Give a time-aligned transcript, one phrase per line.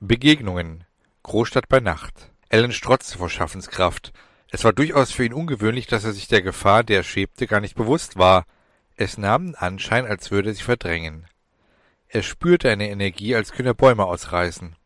[0.00, 0.84] Begegnungen.
[1.22, 2.30] Großstadt bei Nacht.
[2.50, 4.12] Alan strotzte vor Schaffenskraft.
[4.50, 7.60] Es war durchaus für ihn ungewöhnlich, dass er sich der Gefahr, der er schwebte, gar
[7.60, 8.44] nicht bewusst war.
[8.96, 11.26] Es nahm den Anschein, als würde er sie verdrängen.
[12.08, 14.76] Er spürte eine Energie, als könne er Bäume ausreißen.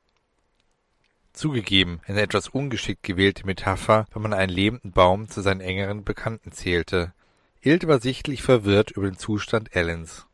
[1.32, 6.52] Zugegeben, eine etwas ungeschickt gewählte Metapher, wenn man einen lebenden Baum zu seinen engeren Bekannten
[6.52, 7.12] zählte.
[7.60, 10.27] Ilt war sichtlich verwirrt über den Zustand Allens.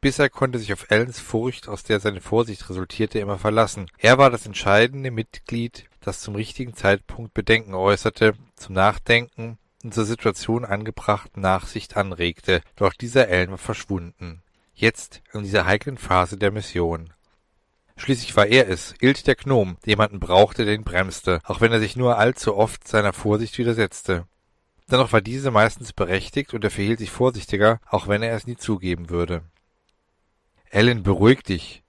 [0.00, 3.90] Bisher konnte sich auf Allens Furcht, aus der seine Vorsicht resultierte, immer verlassen.
[3.98, 10.04] Er war das entscheidende Mitglied, das zum richtigen Zeitpunkt Bedenken äußerte, zum Nachdenken und zur
[10.04, 14.42] Situation angebrachten Nachsicht anregte, doch dieser Allen war verschwunden.
[14.72, 17.12] Jetzt, in dieser heiklen Phase der Mission.
[17.96, 21.72] Schließlich war er es, Ilt der Gnom, der jemanden brauchte, der ihn bremste, auch wenn
[21.72, 24.28] er sich nur allzu oft seiner Vorsicht widersetzte.
[24.88, 28.56] Dennoch war diese meistens berechtigt und er verhielt sich vorsichtiger, auch wenn er es nie
[28.56, 29.42] zugeben würde.
[30.70, 31.82] Ellen, beruhig dich.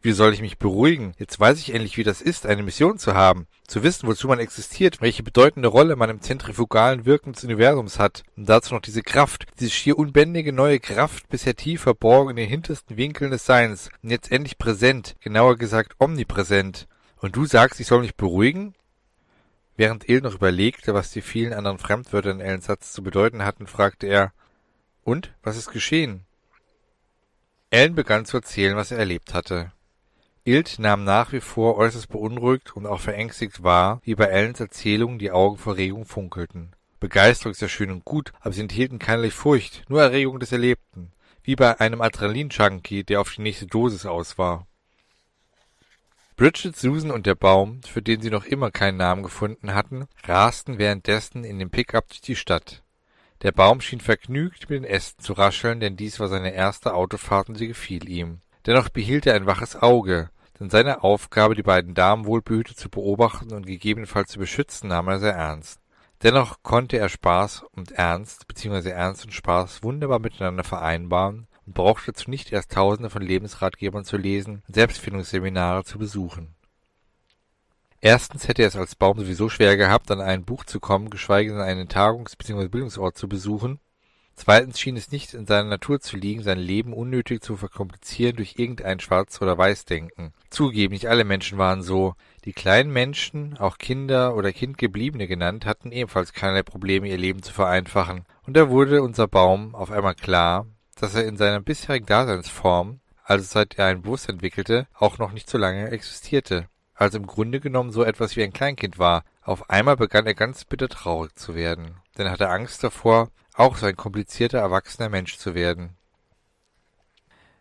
[0.00, 1.14] Wie soll ich mich beruhigen?
[1.18, 4.38] Jetzt weiß ich endlich, wie das ist, eine Mission zu haben, zu wissen, wozu man
[4.38, 9.02] existiert, welche bedeutende Rolle man im zentrifugalen Wirken des Universums hat, und dazu noch diese
[9.02, 13.88] Kraft, diese schier unbändige neue Kraft, bisher tief verborgen in den hintersten Winkeln des Seins,
[14.02, 16.86] und jetzt endlich präsent, genauer gesagt omnipräsent.
[17.16, 18.76] Und du sagst, ich soll mich beruhigen?
[19.76, 23.66] Während Il noch überlegte, was die vielen anderen Fremdwörter in Ellens Satz zu bedeuten hatten,
[23.66, 24.32] fragte er,
[25.02, 26.25] und, was ist geschehen?
[27.76, 29.70] Ellen begann zu erzählen, was er erlebt hatte.
[30.44, 35.18] Ilt nahm nach wie vor äußerst beunruhigt und auch verängstigt wahr, wie bei Ellens Erzählungen
[35.18, 36.74] die Augen vor Regung funkelten.
[37.00, 41.12] Begeisterung ist ja schön und gut, aber sie enthielten keinerlei Furcht, nur Erregung des Erlebten.
[41.42, 44.66] Wie bei einem Adrenalin-Junkie, der auf die nächste Dosis aus war.
[46.36, 50.78] Bridget, Susan und der Baum, für den sie noch immer keinen Namen gefunden hatten, rasten
[50.78, 52.82] währenddessen in dem Pickup durch die Stadt.
[53.42, 57.48] Der Baum schien vergnügt mit den Ästen zu rascheln, denn dies war seine erste Autofahrt
[57.48, 58.40] und sie gefiel ihm.
[58.64, 63.52] Dennoch behielt er ein waches Auge, denn seine Aufgabe, die beiden Damen wohlbehütet zu beobachten
[63.52, 65.80] und gegebenenfalls zu beschützen, nahm er sehr ernst.
[66.22, 68.88] Dennoch konnte er Spaß und Ernst bzw.
[68.88, 74.16] Ernst und Spaß wunderbar miteinander vereinbaren und brauchte dazu nicht erst Tausende von Lebensratgebern zu
[74.16, 76.55] lesen und Selbstfindungsseminare zu besuchen.
[78.06, 81.50] Erstens hätte er es als Baum sowieso schwer gehabt, an ein Buch zu kommen, geschweige
[81.50, 82.68] denn einen Tagungs- bzw.
[82.68, 83.80] Bildungsort zu besuchen.
[84.36, 88.60] Zweitens schien es nicht in seiner Natur zu liegen, sein Leben unnötig zu verkomplizieren durch
[88.60, 90.34] irgendein Schwarz- oder Weißdenken.
[90.50, 92.14] Zugegeben, nicht alle Menschen waren so.
[92.44, 97.52] Die kleinen Menschen, auch Kinder oder Kindgebliebene genannt, hatten ebenfalls keinerlei Probleme, ihr Leben zu
[97.52, 98.24] vereinfachen.
[98.46, 103.44] Und da wurde unser Baum auf einmal klar, dass er in seiner bisherigen Daseinsform, also
[103.44, 107.92] seit er ein Bewusstsein entwickelte, auch noch nicht so lange existierte also im Grunde genommen
[107.92, 109.22] so etwas wie ein Kleinkind war.
[109.42, 113.76] Auf einmal begann er ganz bitter traurig zu werden, denn er hatte Angst davor, auch
[113.76, 115.96] so ein komplizierter erwachsener Mensch zu werden.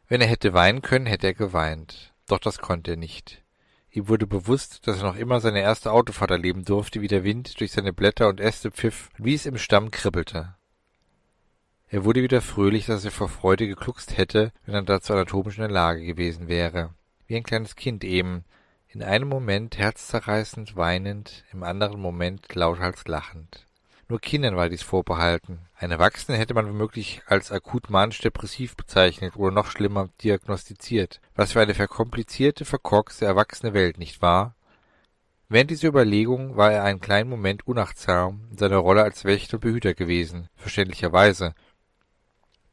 [0.07, 2.13] Wenn er hätte weinen können, hätte er geweint.
[2.27, 3.43] Doch das konnte er nicht.
[3.91, 7.59] Ihm wurde bewusst, dass er noch immer seine erste Autofahrt erleben durfte, wie der Wind
[7.59, 10.55] durch seine Blätter und Äste pfiff und wie es im Stamm kribbelte.
[11.87, 15.61] Er wurde wieder fröhlich, dass er vor Freude gekluckst hätte, wenn er dazu anatomisch in
[15.61, 16.93] der Lage gewesen wäre.
[17.27, 18.43] Wie ein kleines Kind eben,
[18.95, 23.65] in einem Moment herzzerreißend weinend, im anderen Moment lauthals lachend.
[24.07, 25.59] Nur Kindern war dies vorbehalten.
[25.77, 31.19] Ein Erwachsenen hätte man womöglich als akut manisch-depressiv bezeichnet oder noch schlimmer diagnostiziert.
[31.35, 34.55] Was für eine verkomplizierte, verkorkste, erwachsene Welt, nicht wahr?
[35.49, 39.61] Während dieser Überlegung war er einen kleinen Moment unachtsam in seiner Rolle als Wächter und
[39.61, 41.53] Behüter gewesen, verständlicherweise,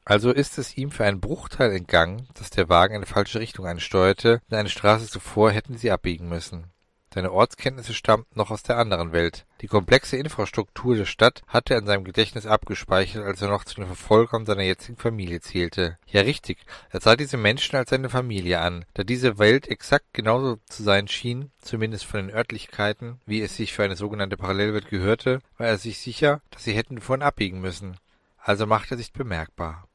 [0.05, 4.41] also ist es ihm für einen Bruchteil entgangen, dass der Wagen eine falsche Richtung ansteuerte,
[4.51, 6.73] denn eine Straße zuvor hätten sie abbiegen müssen.
[7.15, 9.45] Seine Ortskenntnisse stammten noch aus der anderen Welt.
[9.61, 13.75] Die komplexe Infrastruktur der Stadt hatte er in seinem Gedächtnis abgespeichert, als er noch zu
[13.75, 15.99] den Verfolgern seiner jetzigen Familie zählte.
[16.07, 16.59] Ja richtig,
[16.89, 21.07] er sah diese Menschen als seine Familie an, da diese Welt exakt genauso zu sein
[21.07, 25.79] schien, zumindest von den Örtlichkeiten, wie es sich für eine sogenannte Parallelwelt gehörte, war er
[25.79, 27.99] sich sicher, dass sie hätten vorn abbiegen müssen.
[28.39, 29.87] Also machte er sich bemerkbar.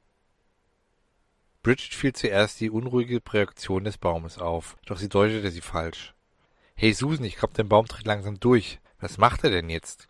[1.67, 6.13] Bridget fiel zuerst die unruhige Reaktion des Baumes auf, doch sie deutete sie falsch.
[6.75, 8.79] Hey Susan, ich glaub, dein Baum tritt langsam durch.
[9.01, 10.07] Was macht er denn jetzt?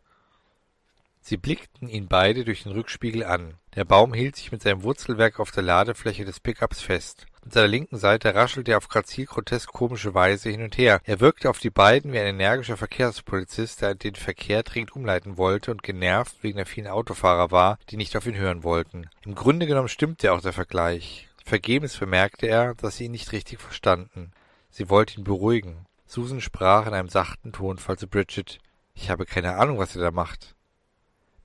[1.20, 3.56] Sie blickten ihn beide durch den Rückspiegel an.
[3.74, 7.26] Der Baum hielt sich mit seinem Wurzelwerk auf der Ladefläche des Pickups fest.
[7.44, 11.02] An seiner linken Seite raschelte er auf grazil grotesk komische Weise hin und her.
[11.06, 15.72] Er wirkte auf die beiden wie ein energischer Verkehrspolizist, der den Verkehr dringend umleiten wollte
[15.72, 19.10] und genervt wegen der vielen Autofahrer war, die nicht auf ihn hören wollten.
[19.26, 21.27] Im Grunde genommen stimmte auch der Vergleich.
[21.48, 24.32] Vergebens bemerkte er, dass sie ihn nicht richtig verstanden.
[24.70, 25.86] Sie wollte ihn beruhigen.
[26.06, 28.60] Susan sprach in einem sachten Tonfall zu Bridget.
[28.94, 30.56] Ich habe keine Ahnung, was er da macht.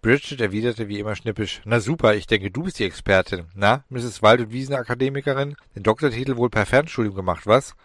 [0.01, 1.63] Bridget erwiderte wie immer schnippisch.
[1.65, 3.47] Na super, ich denke, du bist die Expertin.
[3.55, 4.23] Na, Mrs.
[4.23, 5.55] Wald- und Wiesenakademikerin?
[5.77, 7.77] Den Doktortitel wohl per Fernstudium gemacht, was?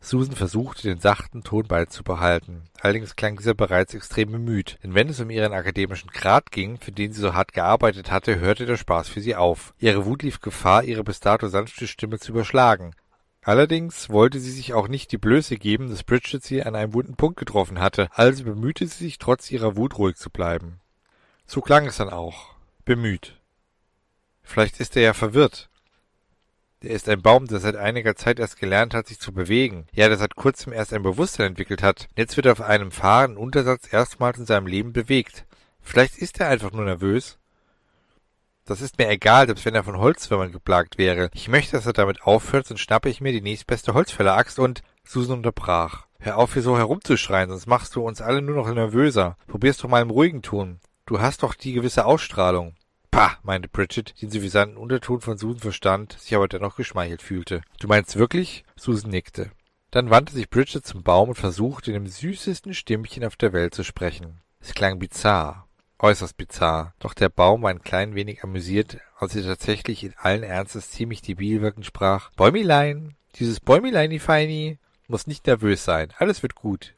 [0.00, 2.62] Susan versuchte, den sachten Ton beizubehalten.
[2.80, 6.92] Allerdings klang dieser bereits extrem bemüht, denn wenn es um ihren akademischen Grad ging, für
[6.92, 9.74] den sie so hart gearbeitet hatte, hörte der Spaß für sie auf.
[9.78, 12.94] Ihre Wut lief Gefahr, ihre bis dato sanfte Stimme zu überschlagen.
[13.42, 17.16] Allerdings wollte sie sich auch nicht die Blöße geben, dass Bridget sie an einem wunden
[17.16, 20.80] Punkt getroffen hatte, also bemühte sie sich trotz ihrer Wut ruhig zu bleiben.
[21.46, 22.54] So klang es dann auch.
[22.84, 23.40] Bemüht.
[24.42, 25.67] Vielleicht ist er ja verwirrt.
[26.82, 29.86] Der ist ein Baum, der seit einiger Zeit erst gelernt hat, sich zu bewegen.
[29.92, 32.08] Ja, der seit kurzem erst ein Bewusstsein entwickelt hat.
[32.16, 35.44] Jetzt wird er auf einem fahrenden Untersatz erstmals in seinem Leben bewegt.
[35.80, 37.38] Vielleicht ist er einfach nur nervös.
[38.64, 41.30] Das ist mir egal, selbst wenn er von Holzwürmern geplagt wäre.
[41.32, 44.82] Ich möchte, dass er damit aufhört, sonst schnappe ich mir die nächstbeste Holzfälleraxt und...
[45.04, 46.04] Susan unterbrach.
[46.18, 49.38] Hör auf, hier so herumzuschreien, sonst machst du uns alle nur noch nervöser.
[49.46, 50.80] Probier's doch mal im ruhigen Tun.
[51.06, 52.74] Du hast doch die gewisse Ausstrahlung.
[53.10, 57.62] Pah, meinte Bridget, die den suffisanten Unterton von Susan verstand, sich aber dennoch geschmeichelt fühlte.
[57.80, 58.64] Du meinst wirklich?
[58.76, 59.50] Susan nickte.
[59.90, 63.74] Dann wandte sich Bridget zum Baum und versuchte, in dem süßesten Stimmchen auf der Welt
[63.74, 64.40] zu sprechen.
[64.60, 65.68] Es klang bizarr
[65.98, 66.94] äußerst bizarr.
[66.98, 71.22] Doch der Baum war ein klein wenig amüsiert, als sie tatsächlich in allen Ernstes ziemlich
[71.22, 72.30] debil wirkend sprach.
[72.32, 76.12] Bäumilein, dieses Bäumilein, die Feini, muss nicht nervös sein.
[76.18, 76.94] Alles wird gut.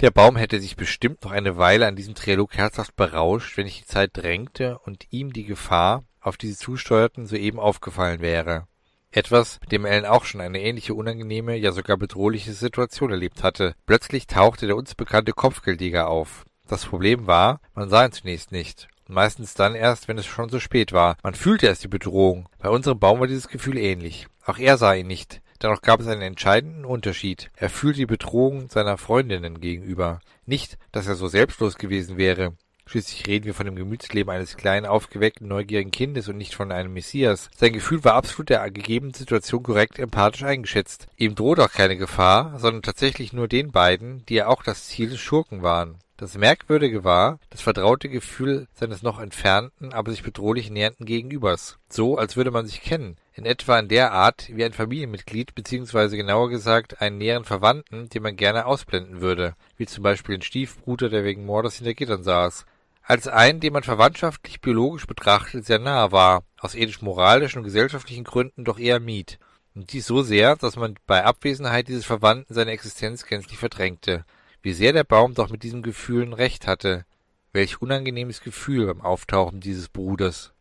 [0.00, 3.80] Der Baum hätte sich bestimmt noch eine Weile an diesem Trilog herzhaft berauscht, wenn nicht
[3.80, 8.68] die Zeit drängte und ihm die Gefahr, auf die sie zusteuerten, soeben aufgefallen wäre.
[9.10, 13.74] Etwas, mit dem Ellen auch schon eine ähnliche unangenehme, ja sogar bedrohliche Situation erlebt hatte.
[13.86, 16.44] Plötzlich tauchte der uns bekannte Kopfgeldjäger auf.
[16.68, 18.86] Das Problem war, man sah ihn zunächst nicht.
[19.08, 21.16] Und meistens dann erst, wenn es schon zu spät war.
[21.24, 22.48] Man fühlte erst die Bedrohung.
[22.58, 24.28] Bei unserem Baum war dieses Gefühl ähnlich.
[24.44, 25.40] Auch er sah ihn nicht.
[25.62, 27.50] Dennoch gab es einen entscheidenden Unterschied.
[27.56, 30.20] Er fühlte die Bedrohung seiner Freundinnen gegenüber.
[30.46, 32.54] Nicht, dass er so selbstlos gewesen wäre.
[32.86, 36.94] Schließlich reden wir von dem Gemütsleben eines kleinen, aufgeweckten, neugierigen Kindes und nicht von einem
[36.94, 37.50] Messias.
[37.54, 41.06] Sein Gefühl war absolut der gegebenen Situation korrekt empathisch eingeschätzt.
[41.16, 45.10] Ihm droht auch keine Gefahr, sondern tatsächlich nur den beiden, die ja auch das Ziel
[45.10, 45.98] des Schurken waren.
[46.18, 51.78] Das Merkwürdige war das vertraute Gefühl seines noch entfernten, aber sich bedrohlich nähernden Gegenübers.
[51.88, 53.16] So, als würde man sich kennen.
[53.34, 58.24] In etwa in der Art wie ein Familienmitglied, beziehungsweise genauer gesagt einen näheren Verwandten, den
[58.24, 59.54] man gerne ausblenden würde.
[59.76, 62.66] Wie zum Beispiel den Stiefbruder, der wegen Mordes hinter Gittern saß.
[63.04, 68.64] Als einen, dem man verwandtschaftlich biologisch betrachtet sehr nahe war, aus ethisch-moralischen und gesellschaftlichen Gründen
[68.64, 69.38] doch eher mied.
[69.76, 74.24] Und dies so sehr, dass man bei Abwesenheit dieses Verwandten seine Existenz gänzlich verdrängte.
[74.62, 77.04] Wie sehr der Baum doch mit diesen Gefühlen recht hatte.
[77.52, 80.52] Welch unangenehmes Gefühl beim Auftauchen dieses Bruders.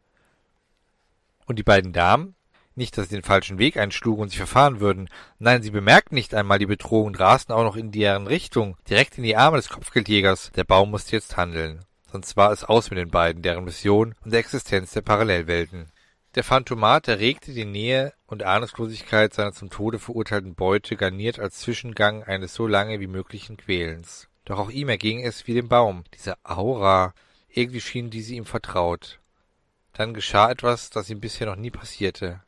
[1.45, 2.35] Und die beiden Damen?
[2.75, 5.09] Nicht, dass sie den falschen Weg einschlugen und sich verfahren würden.
[5.39, 9.17] Nein, sie bemerkten nicht einmal die Bedrohung und rasten auch noch in deren Richtung, direkt
[9.17, 10.51] in die Arme des Kopfgeldjägers.
[10.51, 11.83] Der Baum musste jetzt handeln.
[12.11, 15.91] Sonst war es aus mit den beiden, deren Mission und der Existenz der Parallelwelten.
[16.37, 22.21] Der Phantomat erregte die Nähe und Ahnungslosigkeit seiner zum Tode verurteilten Beute garniert als Zwischengang
[22.21, 24.27] eines so lange wie möglichen Quälens.
[24.45, 26.03] Doch auch ihm erging es wie dem Baum.
[26.13, 27.15] Diese Aura,
[27.49, 29.19] irgendwie schien diese ihm vertraut.
[29.93, 32.43] Dann geschah etwas, das ihm bisher noch nie passierte.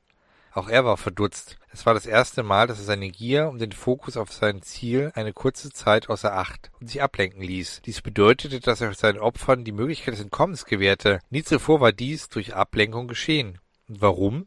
[0.51, 1.57] Auch er war verdutzt.
[1.71, 5.11] Es war das erste Mal, dass er seine Gier und den Fokus auf sein Ziel
[5.15, 7.81] eine kurze Zeit außer Acht und sich ablenken ließ.
[7.83, 11.21] Dies bedeutete, dass er seinen Opfern die Möglichkeit des Entkommens gewährte.
[11.31, 13.57] Nie zuvor war dies durch Ablenkung geschehen.
[13.91, 14.45] Warum?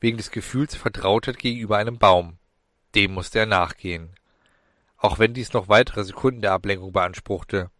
[0.00, 2.36] Wegen des Gefühls Vertrautheit gegenüber einem Baum.
[2.94, 4.10] Dem musste er nachgehen.
[4.98, 7.70] Auch wenn dies noch weitere Sekunden der Ablenkung beanspruchte.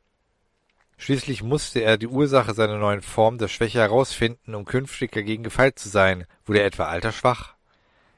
[0.96, 5.78] Schließlich musste er die Ursache seiner neuen Form der Schwäche herausfinden, um künftig dagegen gefeit
[5.78, 6.24] zu sein.
[6.46, 7.56] Wurde er etwa altersschwach?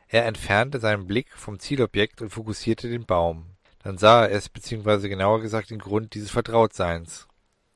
[0.07, 3.47] Er entfernte seinen Blick vom Zielobjekt und fokussierte den Baum.
[3.83, 7.27] Dann sah er es, beziehungsweise genauer gesagt den Grund dieses Vertrautseins.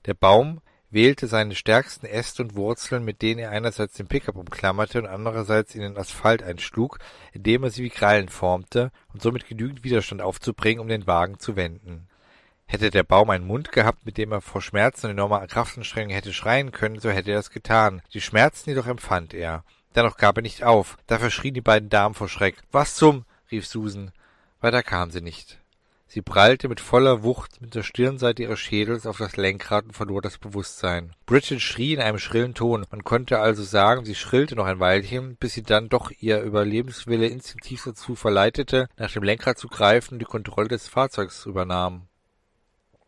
[0.07, 4.99] Der Baum wählte seine stärksten Äste und Wurzeln, mit denen er einerseits den Pickup umklammerte
[4.99, 6.99] und andererseits in den Asphalt einschlug,
[7.33, 11.57] indem er sie wie Krallen formte und somit genügend Widerstand aufzubringen, um den Wagen zu
[11.57, 12.09] wenden.
[12.67, 16.35] Hätte der Baum einen Mund gehabt, mit dem er vor Schmerzen und enormer Kraftanstrengung hätte
[16.35, 18.03] schreien können, so hätte er es getan.
[18.13, 19.65] Die Schmerzen jedoch empfand er.
[19.95, 20.99] Dennoch gab er nicht auf.
[21.07, 22.57] Da verschrien die beiden Damen vor Schreck.
[22.71, 23.25] Was zum?
[23.51, 24.13] rief Susan.
[24.61, 25.58] Weiter kam sie nicht.
[26.11, 30.23] Sie prallte mit voller Wucht mit der Stirnseite ihres Schädels auf das Lenkrad und verlor
[30.23, 31.13] das Bewusstsein.
[31.27, 32.87] Bridget schrie in einem schrillen Ton.
[32.91, 37.27] Man konnte also sagen, sie schrillte noch ein Weilchen, bis sie dann doch ihr Überlebenswille
[37.27, 42.09] instinktiv dazu verleitete, nach dem Lenkrad zu greifen und die Kontrolle des Fahrzeugs übernahm.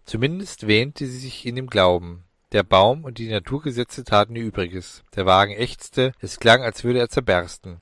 [0.05, 2.25] Zumindest wähnte sie sich in dem Glauben.
[2.53, 5.05] Der Baum und die Naturgesetze taten ihr Übriges.
[5.17, 7.81] Der Wagen ächzte, es klang, als würde er zerbersten.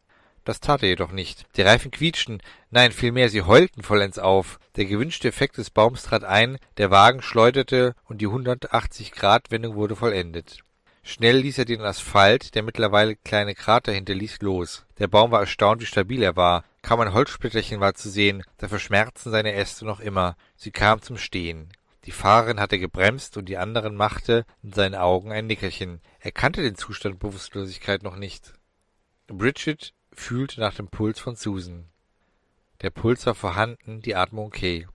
[0.48, 1.44] Das tat er jedoch nicht.
[1.58, 2.40] Die Reifen quietschten,
[2.70, 4.58] nein, vielmehr sie heulten vollends auf.
[4.76, 10.60] Der gewünschte Effekt des Baums trat ein, der Wagen schleuderte und die 180-Grad-Wendung wurde vollendet.
[11.02, 14.86] Schnell ließ er den Asphalt, der mittlerweile kleine Krater hinterließ, los.
[14.98, 16.64] Der Baum war erstaunt, wie stabil er war.
[16.80, 20.34] Kaum ein Holzsplitterchen war zu sehen, da verschmerzten seine Äste noch immer.
[20.56, 21.68] Sie kam zum Stehen.
[22.06, 26.00] Die Fahrerin hatte gebremst und die anderen machte in seinen Augen ein Nickerchen.
[26.20, 28.54] Er kannte den Zustand Bewusstlosigkeit noch nicht.
[29.26, 31.84] Bridget fühlte nach dem Puls von Susan.
[32.82, 34.86] Der Puls war vorhanden, die Atmung okay.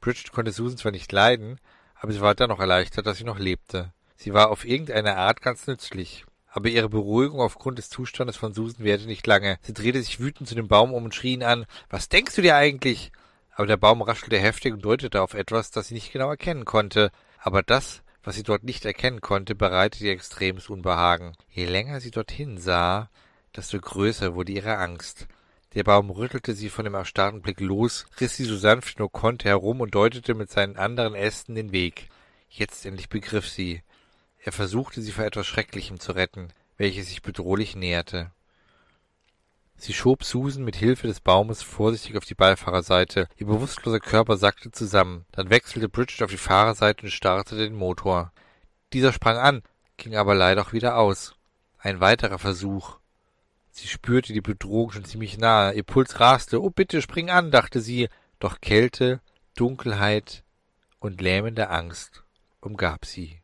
[0.00, 1.60] Bridget konnte Susan zwar nicht leiden,
[1.94, 3.92] aber sie war dennoch erleichtert, dass sie noch lebte.
[4.16, 6.24] Sie war auf irgendeine Art ganz nützlich.
[6.50, 9.58] Aber ihre Beruhigung aufgrund des Zustandes von Susan währte nicht lange.
[9.62, 11.66] Sie drehte sich wütend zu dem Baum um und schrie ihn an.
[11.90, 13.12] Was denkst du dir eigentlich?
[13.54, 17.10] Aber der Baum raschelte heftig und deutete auf etwas, das sie nicht genau erkennen konnte.
[17.38, 21.34] Aber das, was sie dort nicht erkennen konnte, bereitete ihr extremes Unbehagen.
[21.50, 23.10] Je länger sie dorthin sah,
[23.56, 25.26] desto größer wurde ihre Angst.
[25.74, 29.48] Der Baum rüttelte sie von dem erstarrten Blick los, riss sie so sanft nur konnte
[29.48, 32.08] herum und deutete mit seinen anderen Ästen den Weg.
[32.48, 33.82] Jetzt endlich begriff sie.
[34.38, 38.30] Er versuchte, sie vor etwas Schrecklichem zu retten, welches sich bedrohlich näherte.
[39.76, 43.28] Sie schob Susan mit Hilfe des Baumes vorsichtig auf die Beifahrerseite.
[43.36, 45.24] Ihr bewusstloser Körper sackte zusammen.
[45.30, 48.32] Dann wechselte Bridget auf die Fahrerseite und startete den Motor.
[48.92, 49.62] Dieser sprang an,
[49.96, 51.36] ging aber leider auch wieder aus.
[51.78, 52.97] Ein weiterer Versuch.
[53.78, 55.72] Sie spürte die Bedrohung schon ziemlich nahe.
[55.72, 56.60] Ihr Puls raste.
[56.60, 58.08] Oh, bitte, spring an, dachte sie.
[58.40, 59.20] Doch Kälte,
[59.54, 60.42] Dunkelheit
[60.98, 62.24] und lähmende Angst
[62.60, 63.37] umgab sie.